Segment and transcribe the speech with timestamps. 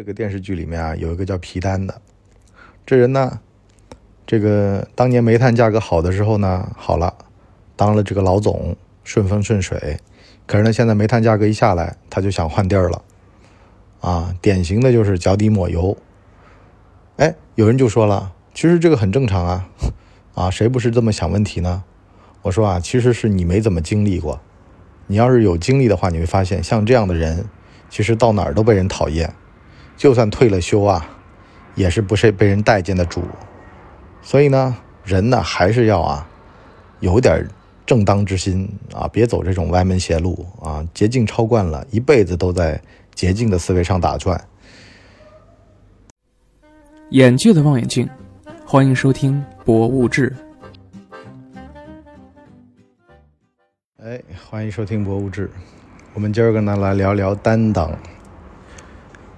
[0.00, 2.00] 这个电视剧里面啊，有一个叫皮丹的，
[2.86, 3.38] 这人呢，
[4.26, 7.14] 这个当年煤炭价格好的时候呢，好了，
[7.76, 8.74] 当了这个老总，
[9.04, 9.98] 顺风顺水。
[10.46, 13.02] 可是呢，现在煤炭价格一下来，他就想换地儿了，
[14.00, 15.94] 啊，典型的就是脚底抹油。
[17.18, 19.68] 哎，有人就说了，其实这个很正常啊，
[20.32, 21.84] 啊，谁不是这么想问题呢？
[22.40, 24.40] 我说啊，其实是你没怎么经历过，
[25.08, 27.44] 你要是有经历的话，你会发现像这样的人，
[27.90, 29.34] 其实到哪儿都被人讨厌。
[30.00, 31.06] 就算退了休啊，
[31.74, 33.22] 也是不是被人待见的主。
[34.22, 36.26] 所以呢，人呢还是要啊，
[37.00, 37.46] 有点
[37.84, 40.82] 正当之心啊，别走这种歪门邪路啊。
[40.94, 42.80] 捷径超惯了，一辈子都在
[43.14, 44.42] 捷径的思维上打转。
[47.10, 48.08] 眼界的望远镜，
[48.64, 50.34] 欢迎收听《博物志》。
[54.02, 55.46] 哎，欢迎收听《博物志》，
[56.14, 57.94] 我们今儿个呢来聊聊担当。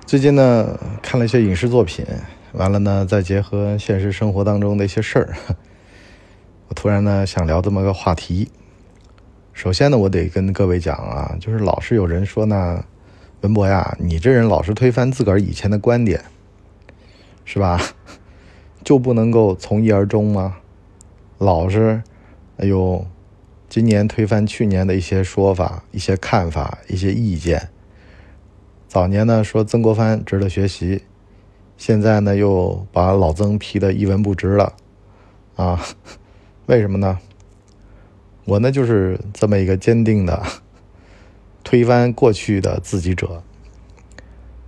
[0.05, 2.05] 最近呢，看了一些影视作品，
[2.53, 5.34] 完了呢，再结合现实生活当中的一些事儿，
[6.69, 8.50] 我突然呢想聊这么个话题。
[9.55, 12.84] 首先呢，我得跟各位讲啊，就是老是有人说呢，
[13.41, 16.20] 文博呀，你这人老是推翻自个儿以前的观点，
[17.47, 17.81] 是吧？
[18.84, 20.59] 就不能够从一而终吗？
[21.39, 22.03] 老是，
[22.59, 23.06] 哎呦，
[23.69, 27.70] 今年推翻去年的一些说法、一些看法、一些意见。
[28.92, 31.00] 早年呢说曾国藩值得学习，
[31.78, 34.74] 现在呢又把老曾批的一文不值了，
[35.56, 35.80] 啊，
[36.68, 37.18] 为什么呢？
[38.44, 40.42] 我呢就是这么一个坚定的
[41.64, 43.42] 推翻过去的自己者，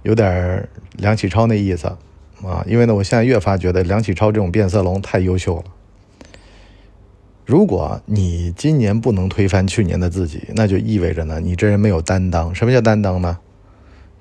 [0.05, 1.89] 有点梁启超那意思
[2.43, 5.65] 啊，因为呢我现在越发觉得梁启超这种变色龙太优秀了。
[7.45, 12.55] 如果你今年不能推翻去年的自己，那就意味着呢你这人没有担当。
[12.55, 13.41] 什么叫担当呢？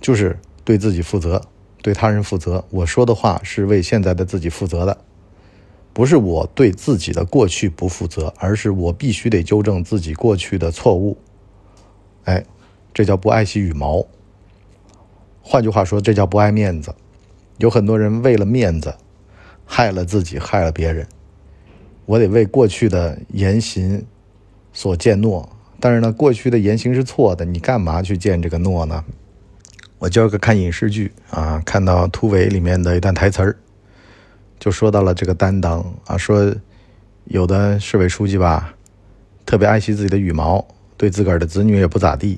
[0.03, 1.41] 就是对自己负责，
[1.81, 2.65] 对他人负责。
[2.69, 4.97] 我说的话是为现在的自己负责的，
[5.93, 11.17] 不是我对自己的过去不负责，而是我必须得纠正自己过去的错误。
[12.25, 12.43] 哎，
[12.93, 14.05] 这叫不爱惜羽毛。
[15.42, 16.93] 换句话说，这叫不爱面子。
[17.59, 18.95] 有很多人为了面子，
[19.65, 21.08] 害了自己，害了别人。
[22.05, 24.05] 我得为过去的言行
[24.73, 25.49] 所践诺，
[25.80, 29.05] 但是呢，过去的言行是错的，你干嘛去践这个诺呢？
[30.03, 33.55] 我今儿个看影视剧啊，看到突围里面的一段台词儿，
[34.59, 36.53] 就说到了这个担当啊，说
[37.23, 38.73] 有的市委书记吧，
[39.45, 42.37] 特别爱惜自己的羽毛，对自个儿的子女也不咋地，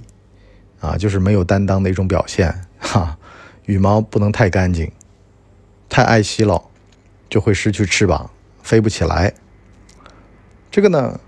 [0.79, 3.17] 啊，就是没有担当的一种表现 哈。
[3.65, 4.91] 羽毛不能太干净，
[5.89, 6.65] 太爱惜了，
[7.27, 8.29] 就会失去翅膀，
[8.61, 9.33] 飞不起来。
[10.69, 11.19] 这个呢，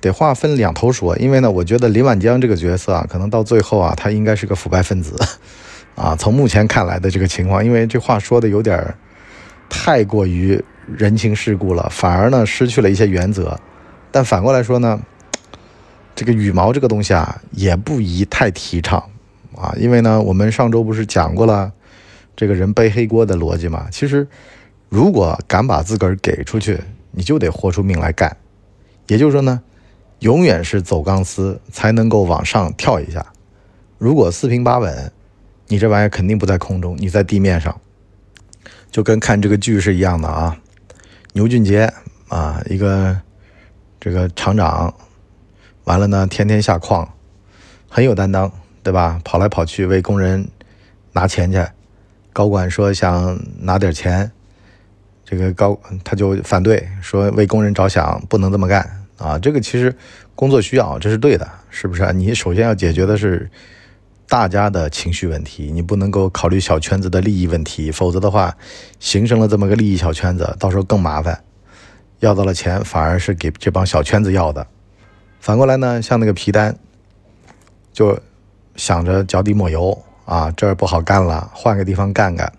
[0.00, 5.14] 得话分两头说，因为呢，我觉得林晚江这个角色啊，可能到最后啊，他应该是个腐败分子。
[5.94, 8.94] 啊，从目前看来的这个情况，因为这话说的有点
[9.68, 13.58] 太过于人情世故了，反而呢失去了一些原则。
[14.10, 15.00] 但反过来说呢，
[16.14, 18.98] 这个羽毛这个东西啊，也不宜太提倡
[19.54, 21.70] 啊，因为呢，我们上周不是讲过了
[22.34, 23.86] 这个人背黑锅的逻辑嘛？
[23.92, 24.26] 其实，
[24.88, 28.34] 如果敢把自个儿给出去，你就得豁出命来干。
[29.08, 29.60] 也就是说呢，
[30.20, 33.24] 永远是走钢丝才能够往上跳一下。
[33.98, 35.12] 如果四平八稳。
[35.68, 37.80] 你这玩意儿肯定不在空中，你在地面上，
[38.90, 40.56] 就跟看这个剧是一样的啊。
[41.32, 41.90] 牛俊杰
[42.28, 43.18] 啊，一个
[43.98, 44.94] 这个厂长，
[45.84, 47.08] 完了呢，天天下矿，
[47.88, 48.52] 很有担当，
[48.82, 49.18] 对吧？
[49.24, 50.46] 跑来跑去为工人
[51.12, 51.64] 拿钱去，
[52.34, 54.30] 高管说想拿点钱，
[55.24, 58.86] 这个高他就反对，说为工人着想不能这么干
[59.16, 59.38] 啊。
[59.38, 59.96] 这个其实
[60.34, 62.12] 工作需要，这是对的，是不是？
[62.12, 63.50] 你首先要解决的是。
[64.32, 68.56] 大家的情绪问题，你不能够考虑小圈子的利益问题，否则的话，
[68.98, 71.44] 形成了这么个利益小圈子，到时候更麻烦。
[72.20, 74.66] 要到了钱，反而是给这帮小圈子要的。
[75.38, 76.74] 反过来呢，像那个皮丹，
[77.92, 78.18] 就
[78.74, 82.50] 想着脚底抹油啊，这儿不好干了，换个地方干干。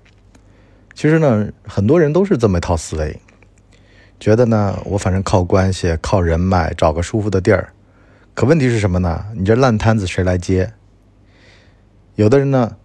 [0.94, 3.20] 其实呢，很多人都是这么一套思维，
[4.20, 7.74] 觉得呢，我反正靠关系、靠人脉，找个舒服的地儿。
[8.36, 9.26] 可问题是什么呢？
[9.34, 10.72] 你这烂摊子谁来接？
[12.16, 12.78] 有的人呢，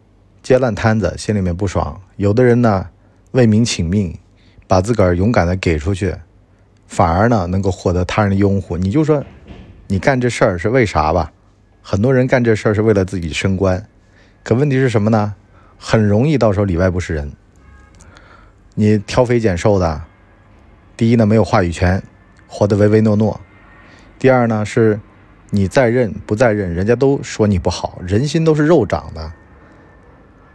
[0.42, 2.88] 接烂摊子，心里面不爽；有的人呢，
[3.32, 4.18] 为民请命，
[4.66, 6.14] 把自个儿勇敢的给出去，
[6.86, 8.78] 反而呢，能够获得他人的拥护。
[8.78, 9.22] 你就说，
[9.88, 11.30] 你干这事儿是为啥吧？
[11.82, 13.86] 很多人干这事儿是为了自己升官，
[14.42, 15.34] 可问题是什么呢？
[15.76, 17.30] 很容易到时候里外不是人。
[18.76, 20.04] 你挑肥拣瘦的，
[20.96, 22.02] 第一呢没有话语权，
[22.46, 23.38] 活得唯唯诺诺；
[24.18, 24.98] 第二呢是。
[25.50, 29.32] 你在任不在任，人家都说你不好，人心都是肉长的。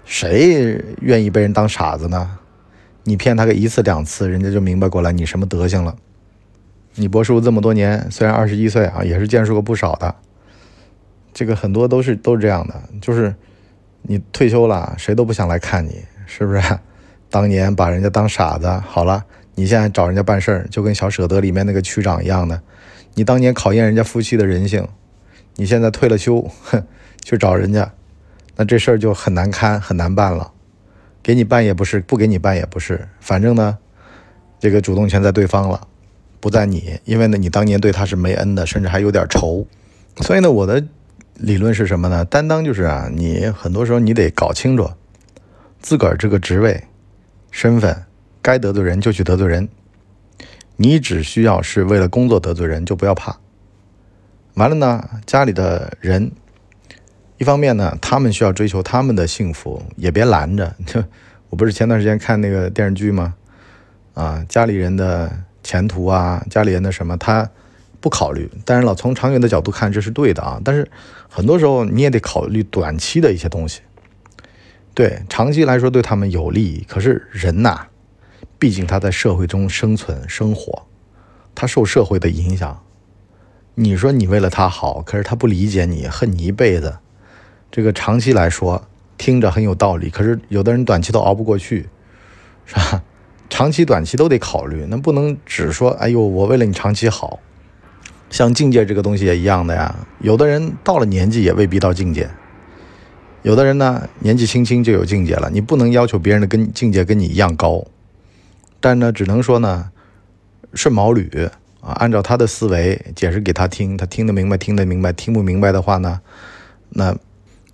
[0.06, 2.38] 谁愿意被人当傻子呢？
[3.04, 5.96] 你骗他个一次两次，人家就明白过来你什么德行了。
[6.96, 10.14] 你博士这么多年，虽然二十一岁啊，也是见识过不少的。
[11.34, 13.34] 这个很多都是都是这样的，就是
[14.04, 16.62] 你退休了，谁都不想来看你，是不是？
[17.30, 19.26] 当年把人家当傻子，好了，
[19.56, 22.62] 你现在找人家办事儿，就跟小舍得里面那个区长一样的。
[23.16, 24.88] 你当年考验人家夫妻的人性，
[25.56, 26.84] 你现在退了休，哼，
[27.24, 27.94] 去找人家，
[28.56, 30.52] 那这事儿就很难堪，很难办了。
[31.22, 33.78] 给你办也不是，不给你办也不是，反正呢，
[34.60, 35.88] 这个主动权在对方了，
[36.40, 39.66] 不在你，因为呢，你当年对他是没恩的，甚至还有点仇。
[40.18, 40.84] 所以呢，我的
[41.36, 42.26] 理论是什么呢？
[42.26, 44.90] 担当就是啊，你很多时候你得搞清楚
[45.80, 46.84] 自个儿这个职位。
[47.52, 47.96] 身份
[48.42, 49.70] 该得罪人就去得罪人，
[50.76, 53.38] 你只需要是为了工作得罪人，就不要怕。
[54.56, 56.32] 完了呢，家里的人，
[57.38, 60.76] 一方面呢，他们需要追求他们的幸福，也别拦着。
[60.86, 61.04] 就
[61.50, 63.36] 我不是前段时间看那个电视剧吗？
[64.14, 65.32] 啊，家里人的
[65.64, 67.50] 前途啊，家里人的什么，他
[68.00, 68.50] 不考虑。
[68.66, 70.62] 但是老从长远的角度看，这是对的啊。
[70.64, 70.90] 但是
[71.30, 73.82] 很多时候你也得考虑短期的一些东西。
[74.94, 77.88] 对长期来说对他们有利，可是人呐，
[78.64, 80.84] 毕竟他在社会中生存生活，
[81.54, 82.82] 他受社会的影响。
[83.76, 87.00] 你说你为了他好，可是他不理解你，恨你一辈子。
[87.70, 88.88] 这个长期来说
[89.18, 91.90] 听着很有道理，可是有的人短期都熬不过去，
[92.66, 93.04] 是吧？
[93.50, 97.42] 长期短期都得考虑，那不能只说哎呦，我为了你长期好。
[98.30, 102.30] 像境界这个东西也一样的呀，有的人到了年纪也未必到境界。
[103.42, 107.84] 有的人呢，年纪轻轻就有境界了，你不能要求别人的跟境界跟你一样高，
[108.84, 109.92] 但呢，只能说呢，
[110.74, 111.48] 顺毛驴
[111.80, 116.20] 啊，按照他的思维解释给他听，他听得明白，听得明白，听不明白的话呢，
[116.90, 117.16] 那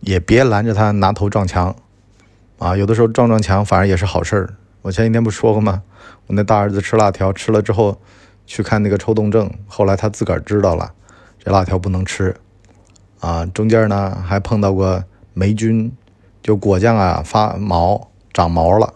[0.02, 1.76] 也别拦着他拿头撞墙
[2.60, 4.54] 啊，有的时候撞撞墙反而也是好事儿。
[4.84, 5.82] 我前几天不说过吗？
[6.28, 8.00] 我那大儿子吃辣条，吃了之后
[8.46, 10.92] 去看那个抽动症，后来他自个儿知道了，
[11.44, 12.36] 这辣条不能吃
[13.20, 15.04] 啊，中间呢还碰到过。
[15.34, 15.92] 霉菌，
[16.44, 18.94] 就果酱啊发毛长毛了，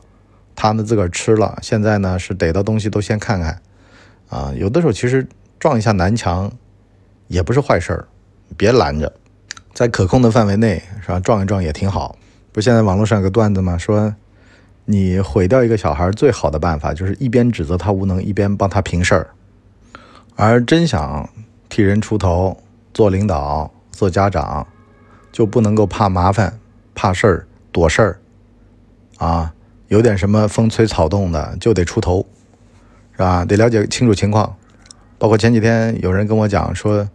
[0.63, 3.61] 他呢自个儿吃了，现在呢是逮到东西都先看看，
[4.29, 5.27] 啊，有的时候其实
[5.59, 6.49] 撞一下南墙
[7.27, 8.07] 也不是坏事儿，
[8.55, 9.11] 别拦着，
[9.73, 11.19] 在可控的范围内是吧？
[11.19, 12.15] 撞一撞也挺好。
[12.53, 13.77] 不现在网络上有个段子吗？
[13.77, 14.15] 说
[14.85, 19.31] 你毁掉一个小孩最好的办法就是一边指责他无能，一边帮他平事儿。
[20.37, 21.29] 而真想
[21.67, 22.57] 替人出头，
[22.93, 24.65] 做领导，做家长。
[25.33, 26.57] 就不能够怕麻烦、
[26.95, 28.19] 怕事儿、躲事儿，
[29.17, 29.53] 啊，
[29.87, 32.25] 有点什么风吹草动的就得出头，
[33.13, 33.45] 是吧？
[33.45, 34.55] 得了解清楚情况。
[35.17, 37.07] 包括前几天有人跟我讲说，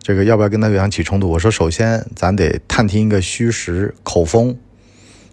[0.00, 1.28] 这个要不要跟他对方起冲突？
[1.30, 4.56] 我说，首先咱得探听一个虚实口风，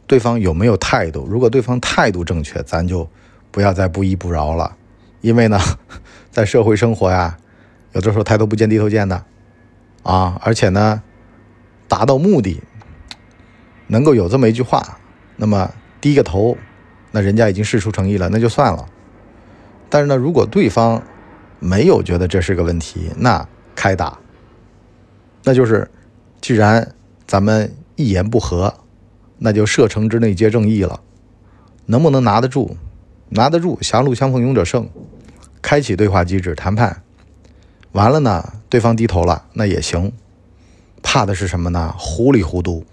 [0.07, 1.27] 对方有没有态度。
[1.29, 3.09] 如果对方态度正确，咱就
[3.51, 4.75] 不要再不依不饶了。
[5.21, 5.59] 因为呢，
[6.31, 7.37] 在社会生活呀，
[7.93, 9.23] 有的时候抬头不见低头见的，
[10.03, 11.01] 啊，而且呢。
[11.91, 12.61] 达到目的，
[13.87, 14.97] 能够有这么一句话，
[15.35, 16.55] 那么低个头，
[17.11, 18.85] 那人家已经事出诚意了，那就算了。
[19.89, 21.03] 但是呢，如果对方
[21.59, 24.17] 没有觉得这是个问题，那开打，
[25.43, 25.89] 那就是
[26.39, 26.95] 既然
[27.27, 28.73] 咱们一言不合，
[29.37, 31.01] 那就射程之内皆正义了。
[31.85, 32.77] 能不能拿得住？
[33.29, 34.89] 拿得住，狭路相逢勇者胜。
[35.61, 37.03] 开启对话机制谈判，
[37.91, 40.11] 完了呢，对方低头了，那也行。
[41.03, 41.93] 怕的是什么呢？
[41.97, 42.85] 糊里糊涂。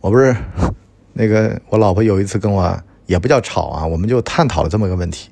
[0.00, 0.36] 我不是
[1.14, 5.30] 那个，我老婆有一次跟我也不叫吵啊，我们就探讨了这么一个问题：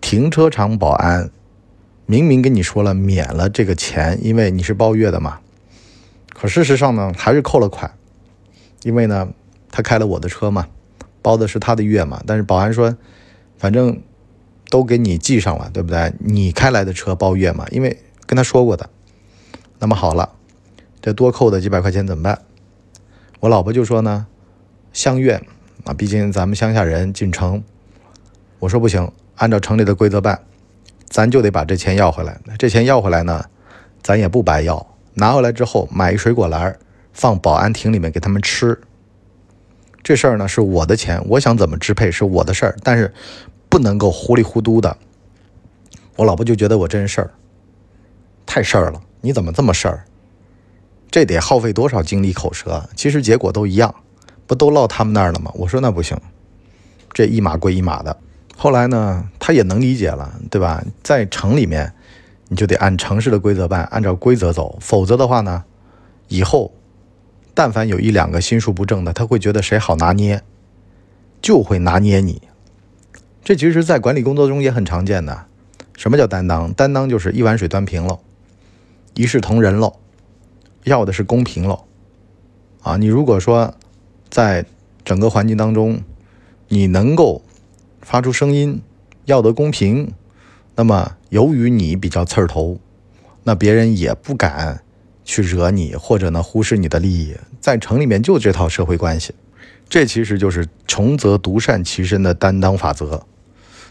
[0.00, 1.30] 停车场保安
[2.06, 5.40] 明明跟你说了免了这个钱，因为你是包月的嘛，
[6.32, 7.90] 可事实上呢还是扣了款，
[8.82, 9.28] 因为呢
[9.70, 10.68] 他开了我的车嘛，
[11.22, 12.94] 包的是他的月嘛，但是保安说
[13.56, 13.98] 反正
[14.68, 16.12] 都给你记上了，对不对？
[16.18, 18.90] 你开来的车包月嘛，因为跟他说过的。
[19.78, 20.30] 那么好了，
[21.00, 22.42] 这多扣的几百块钱怎么办？
[23.40, 24.26] 我老婆就说呢，
[24.94, 25.34] 相约
[25.82, 27.62] 啊，毕竟咱们乡下人进城。
[28.60, 30.40] 我说不行，按照城里的规则办，
[31.08, 32.40] 咱就得把这钱要回来。
[32.56, 33.44] 这钱要回来呢，
[34.02, 36.78] 咱也不白要，拿回来之后买一水果篮
[37.12, 38.80] 放保安亭里面给他们吃。
[40.00, 43.12] 这事儿呢是我的钱，我想怎么支配是我的事儿，但是
[43.68, 44.96] 不能够糊里糊涂的。
[46.14, 47.30] 我老婆就觉得我真事儿，
[48.46, 49.02] 太事儿了。
[49.20, 50.04] 你怎么这么事儿？
[51.10, 52.88] 这得耗费多少精力口舌？
[52.94, 53.92] 其实结果都一样，
[54.46, 55.50] 不都落他们那儿了吗？
[55.54, 56.16] 我说那不行，
[57.12, 58.16] 这一码归一码的。
[58.56, 60.84] 后来呢，他也能理解了，对吧？
[61.02, 61.92] 在城里面，
[62.48, 65.64] 你就得按城市的规则办，按照规则走，否则的话呢，
[66.28, 66.72] 以后
[67.52, 70.42] 但凡有一两个心术不正的，他会觉得谁好拿捏，
[71.42, 72.42] 就会拿捏你。
[73.42, 75.46] 这其实，在管理工作中也很常见的。
[75.96, 76.72] 什么叫担当？
[76.72, 78.20] 担当就是一碗水端平喽，
[79.14, 79.94] 一视同仁喽，
[80.84, 81.84] 要的是公平喽。
[82.82, 83.74] 啊，你如果说
[84.34, 84.66] 在
[85.04, 86.00] 整个环境当中，
[86.66, 87.40] 你能够
[88.02, 88.82] 发出声音，
[89.26, 90.12] 要得公平，
[90.74, 92.80] 那么由于你比较刺儿头，
[93.44, 94.82] 那别人也不敢
[95.24, 97.36] 去惹你，或者呢忽视你的利益。
[97.60, 99.32] 在城里面就这套社会关系，
[99.88, 103.24] 这其实就是穷则独善其身的担当法则。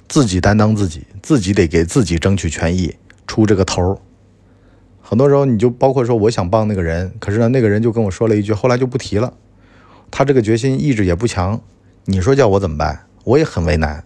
[0.09, 2.93] 自己担当自己，自己得给自己争取权益，
[3.25, 3.97] 出这个头儿。
[5.01, 9.33] 很多时候，你就包括说，我想帮那个人，可是呢，那个人就跟我说了一句，后来就不提了。
[10.15, 11.60] 他这个决心意志也不强，
[12.05, 13.08] 你说叫我怎么办？
[13.24, 14.03] 我也很为难。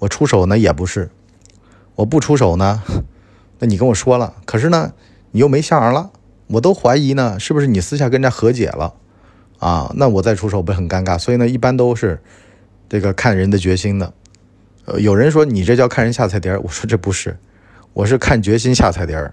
[0.00, 1.10] 我出手呢也不是，
[1.94, 2.82] 我不出手呢，
[3.60, 4.94] 那你跟我说了，可是呢，
[5.30, 6.10] 你又没下儿了，
[6.48, 8.94] 我都怀疑呢，是不是你私下跟人家和解了
[9.60, 9.92] 啊？
[9.94, 11.16] 那我再出手不很尴尬？
[11.16, 12.20] 所以呢，一般都是
[12.88, 14.12] 这个看人的决心的。
[14.86, 17.38] 呃，有人说你这叫看人下菜碟儿，我说这不是，
[17.92, 19.32] 我是看决心下菜碟儿。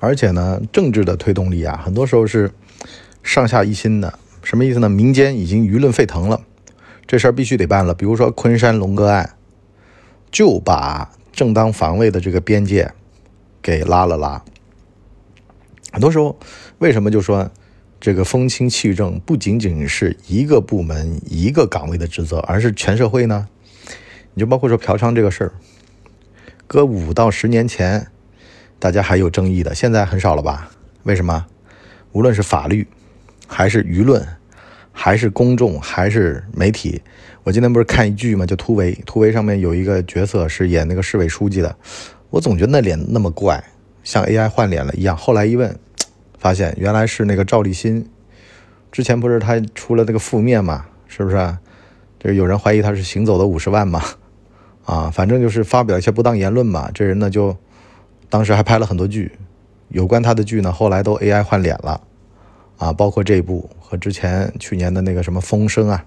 [0.00, 2.50] 而且呢，政治的推动力啊，很多时候是
[3.22, 4.18] 上下一心的。
[4.46, 4.88] 什么意思呢？
[4.88, 6.40] 民间已经舆论沸腾了，
[7.04, 7.92] 这事儿必须得办了。
[7.92, 9.34] 比如说昆山龙哥案，
[10.30, 12.92] 就把正当防卫的这个边界
[13.60, 14.44] 给拉了拉。
[15.90, 16.38] 很多时候，
[16.78, 17.50] 为什么就说
[17.98, 23.48] 这个风清气正不仅仅是一个部门一个岗位的职责，而是全社会呢？
[24.34, 25.52] 你就包括说嫖娼这个事儿，
[26.68, 28.06] 搁五到十年前，
[28.78, 30.70] 大家还有争议的，现在很少了吧？
[31.02, 31.46] 为什么？
[32.12, 32.86] 无论是法律，
[33.46, 34.26] 还是舆论，
[34.92, 37.00] 还是公众，还是媒体，
[37.44, 38.44] 我今天不是看一剧吗？
[38.44, 41.76] 就《突围》，《突围》上面有一个角色是演那个市委书记的，
[42.30, 43.62] 我总觉得那脸那么怪，
[44.02, 45.16] 像 AI 换脸了一样。
[45.16, 45.78] 后来一问，
[46.38, 48.08] 发现原来是那个赵立新，
[48.90, 50.86] 之前不是他出了那个负面嘛？
[51.06, 51.56] 是不是？
[52.18, 54.02] 这有人怀疑他是行走的五十万嘛？
[54.84, 56.90] 啊，反正就是发表一些不当言论嘛。
[56.92, 57.56] 这人呢，就
[58.28, 59.32] 当时还拍了很多剧，
[59.88, 62.00] 有关他的剧呢，后来都 AI 换脸了，
[62.78, 66.04] 啊，包括这部和之前去年的那个什么《风声》啊，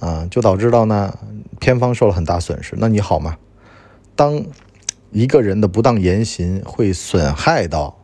[0.00, 1.18] 啊，就导致到呢，
[1.60, 2.74] 片方受了很大损失。
[2.78, 3.36] 那你好吗？
[4.14, 4.44] 当
[5.10, 7.98] 一个人的不当言行会损害到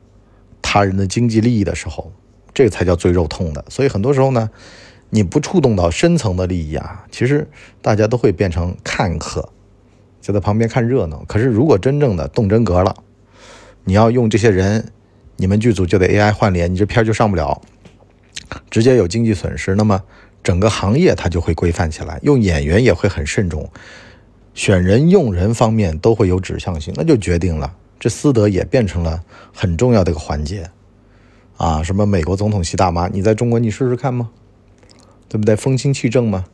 [0.61, 2.13] 他人的经济利益的时候，
[2.53, 3.65] 这才叫最肉痛的。
[3.69, 4.51] 所以很多时候呢，
[5.11, 7.49] 你不触动到深层的利益啊，其实
[7.81, 9.49] 大家都会变成看客。
[10.21, 11.25] 就在旁边看热闹。
[11.27, 12.95] 可是，如果真正的动真格了，
[13.85, 14.93] 你要用这些人，
[15.39, 17.63] 你们剧组就得 AI 换脸，你这片就上不了，
[18.71, 19.75] 直接有经济损失。
[19.75, 20.03] 那么，
[20.43, 23.71] 整个行业它就会规范起来，用演员也会很慎重，
[24.53, 29.23] 选人用人方面都会有指向性，那就决定了这私德也变成了
[29.55, 30.71] 很重要的一个环节
[31.57, 31.83] 啊！
[31.83, 34.31] 什么美国总统吸大妈，你在中国你试试看吗？
[35.29, 35.55] 对不对？
[35.55, 36.45] 风清气正吗？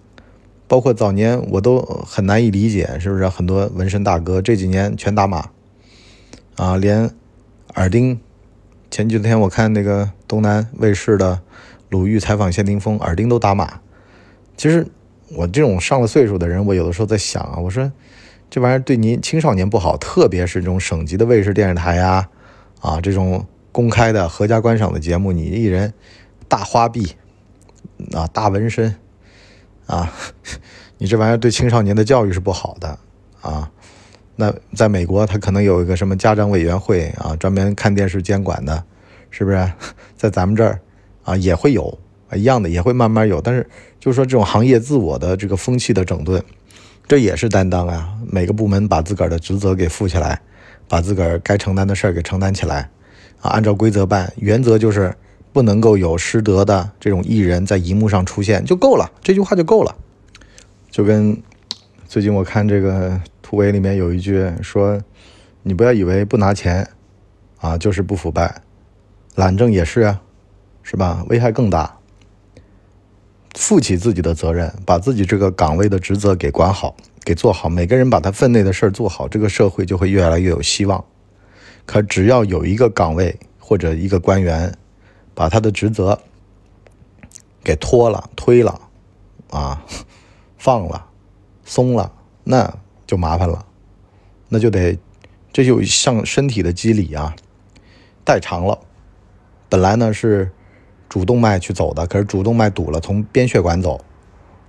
[0.66, 5.50] 包括早年我都很难以理解，是不是很多纹身大哥这几年全打码
[6.56, 6.76] 啊？
[6.76, 7.10] 连
[7.74, 8.18] 耳钉，
[8.94, 11.40] 前几天我看那个东南卫视的
[11.88, 13.80] 鲁豫采访谢霆锋，耳钉都打码。
[14.56, 14.86] 其实
[15.30, 17.90] 我这种上了岁数的人，我有的时候在想啊，我说
[18.48, 22.28] 这玩意儿对您青少年不好，特别是这种省级的卫视电视台呀，
[22.78, 25.92] 啊这种公开的合家观赏的节目，你一人
[26.46, 27.16] 大花臂
[28.12, 28.94] 啊，大纹身。
[29.88, 30.12] 啊，
[30.98, 32.96] 你这玩意儿对青少年的教育是不好的
[33.40, 33.72] 啊。
[34.36, 38.84] 那在美国，他可能有一个什么家长委员会啊，专门看电视监管的，
[39.30, 39.72] 是不是？
[40.16, 40.80] 在咱们这儿
[41.24, 41.98] 啊，也会有
[42.34, 43.40] 一样的，也会慢慢有。
[43.40, 43.66] 但是
[44.00, 46.42] 就是说，这种行业自我的这个风气的整顿，
[47.06, 48.12] 这也是担当啊。
[48.30, 50.40] 每个部门把自个儿的职责给负起来，
[50.88, 52.88] 把自个儿该承担的事儿给承担起来
[53.40, 54.32] 啊，按照规则办。
[54.36, 55.14] 原则就是。
[55.54, 59.94] 不能够有失德的这种艺人，在荧幕上出现就够了，这句话就够了。
[60.90, 61.40] 就跟
[62.08, 63.20] 最近我看这个
[63.54, 65.00] 突围里面有一句说
[65.62, 66.90] ：“你不要以为不拿钱
[67.60, 68.62] 啊就是不腐败，
[69.36, 70.20] 懒政也是啊，
[70.82, 71.24] 是吧？
[71.28, 72.00] 危害更大。
[73.54, 77.68] 负起自己的责任，把自己这个岗位的职责给管好，给做好。
[77.68, 81.04] 每个人把他分内的事儿做好，这个社会就会越来越有希望。
[81.86, 84.76] 可只要有一个岗位或者一个官员，
[85.32, 86.18] 把他的职责
[87.62, 88.80] 给拖了、推了，
[89.50, 89.86] 啊，
[90.58, 91.06] 放了、
[91.64, 92.10] 松了，
[92.42, 92.78] 那
[93.14, 93.64] 就麻烦了，
[94.48, 94.98] 那就得，
[95.52, 97.36] 这就像身体的机理啊，
[98.24, 98.80] 代偿了。
[99.68, 100.50] 本来呢是
[101.08, 104.04] 主动脉去走的，可是主动脉堵了，从边血管走，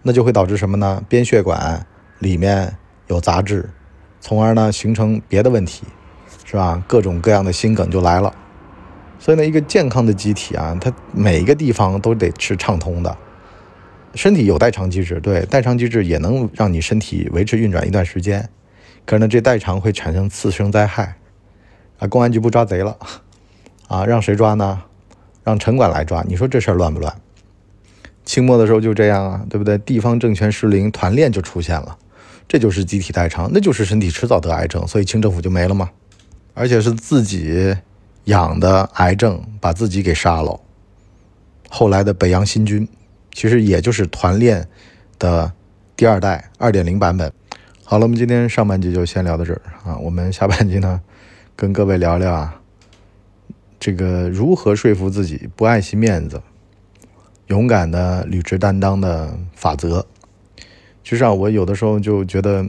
[0.03, 1.03] 那就会导致什么呢？
[1.09, 1.87] 边血管
[2.19, 3.71] 里面有杂质，
[4.21, 5.87] 从而呢形成别的问题，
[6.43, 6.83] 是吧？
[6.87, 8.31] 各种各样的心梗就来了。
[9.17, 13.17] 所以呢，一个健康的机体啊，它每一个地方都得是畅通的。
[14.15, 18.49] 身体有代偿机制，对，代偿机制也能让你身体维持运转一段时间。
[19.05, 21.17] 可是呢，这代偿会产生次生灾害，
[21.99, 22.97] 啊，公安局不抓贼了，
[23.87, 24.81] 啊，让谁抓呢？
[25.43, 26.23] 让城管来抓。
[26.27, 27.13] 你说这事儿乱不乱？
[28.23, 29.77] 清末的时候就这样啊，对不对？
[29.77, 31.95] 地方政权失灵，团练就出现了，
[32.47, 35.91] 这就是集体代偿，那就是身体迟早得癌症，所以清政府就没了吗？
[36.55, 37.75] 而且是自己
[38.23, 40.59] 养的癌症把自己给杀了。
[41.69, 42.87] 后来的北洋新军，
[43.35, 44.65] 其实也就是团练
[45.19, 45.51] 的
[45.97, 47.31] 第二代二点零版本。
[47.83, 51.01] 好了，我们今天上半集就先聊到这儿啊，我们下半集呢，
[51.53, 52.61] 跟各位聊聊啊，
[53.77, 56.41] 这个如何说服自己不爱惜面子。
[57.47, 60.05] 勇敢的履职担当的法则，
[61.03, 62.65] 其实啊，我有的时候就觉得，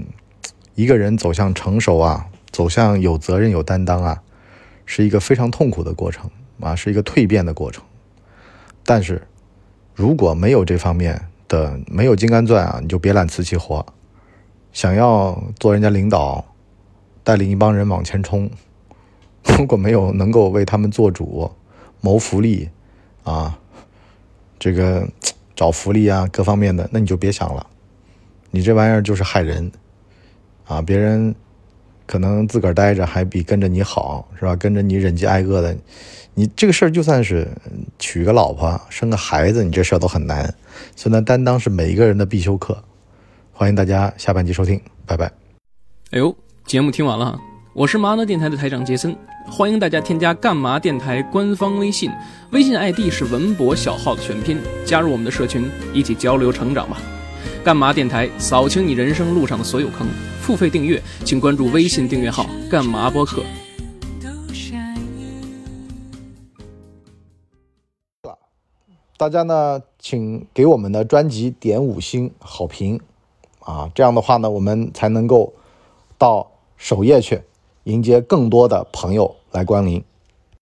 [0.75, 4.21] 一个人走向成熟啊，走向有责任有担当啊，
[4.85, 7.85] 是一个非常痛苦的过程啊，是一个蜕变的过程。
[8.85, 9.23] 但是，
[9.97, 13.85] 如果没有这方面的，没有金刚钻啊，你就别揽瓷器活。
[14.71, 16.45] 想要做人家领导，
[17.25, 18.51] 带领一帮人往前冲，
[19.43, 21.51] 如果没有能够为他们做主、
[22.03, 22.69] 谋福利
[23.25, 23.59] 啊。
[24.59, 25.09] 这个
[25.55, 27.67] 找福利啊，各方面的，那你就别想了。
[28.51, 29.73] 你这玩意儿就是害人
[30.67, 30.83] 啊！
[30.83, 31.35] 别人
[32.07, 34.55] 可能自个儿待着还比跟着你好，是吧？
[34.57, 35.77] 跟着你忍饥挨饿的，
[36.35, 37.49] 你这个事儿就算是
[37.99, 40.43] 娶个老婆、生个孩子，你这事儿都很难。
[40.95, 42.77] 所以呢，担当是每一个人的必修课。
[43.53, 45.27] 欢迎大家下半集收听，拜拜。
[46.13, 46.35] 哎呦，
[46.67, 47.39] 节目听完了，
[47.75, 49.17] 我是麻辣电台的台长杰森。
[49.49, 52.11] 欢迎大家添加干嘛电台官方微信，
[52.51, 57.01] 微信 ID 是文博小号的全拼，加入我们的社群，一起交流成长吧。
[57.65, 60.07] 干嘛电台扫清你人生路上的所有坑，
[60.47, 63.43] 付费订阅请关注微信订阅号干嘛播客。
[69.17, 73.01] 大家呢，请给我们的专辑点五星好评
[73.59, 75.53] 啊，这样的话呢，我们才能够
[76.17, 77.43] 到首页去。
[77.83, 80.05] 迎接更多的朋友来光临。